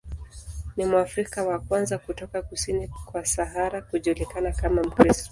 Ni 0.77 0.85
Mwafrika 0.85 1.43
wa 1.43 1.59
kwanza 1.59 1.97
kutoka 1.97 2.41
kusini 2.41 2.87
kwa 3.05 3.25
Sahara 3.25 3.81
kujulikana 3.81 4.51
kama 4.51 4.83
Mkristo. 4.83 5.29